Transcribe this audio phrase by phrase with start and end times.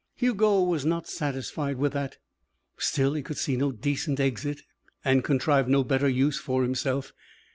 [0.15, 2.17] Hugo was not satisfied with that.
[2.79, 4.63] Still, he could see no decent exit
[5.05, 7.13] and contrive no better use for himself.